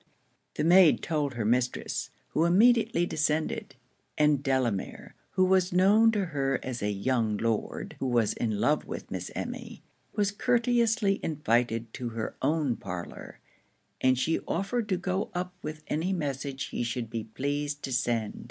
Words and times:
The 0.55 0.63
maid 0.63 1.03
told 1.03 1.35
her 1.35 1.45
mistress, 1.45 2.09
who 2.29 2.45
immediately 2.45 3.05
descended; 3.05 3.75
and 4.17 4.41
Delamere, 4.41 5.13
who 5.33 5.45
was 5.45 5.71
known 5.71 6.11
to 6.13 6.25
her 6.25 6.59
as 6.63 6.81
a 6.81 6.89
young 6.89 7.37
Lord 7.37 7.97
who 7.99 8.07
was 8.07 8.33
in 8.33 8.59
love 8.59 8.85
with 8.87 9.11
Miss 9.11 9.29
Emmy, 9.35 9.83
was 10.15 10.31
courteously 10.31 11.19
invited 11.21 11.93
to 11.93 12.09
her 12.09 12.35
own 12.41 12.77
parlour, 12.77 13.37
and 14.01 14.17
she 14.17 14.39
offered 14.47 14.89
to 14.89 14.97
go 14.97 15.29
up 15.35 15.53
with 15.61 15.83
any 15.87 16.13
message 16.13 16.69
he 16.69 16.81
should 16.81 17.11
be 17.11 17.25
pleased 17.25 17.83
to 17.83 17.93
send. 17.93 18.39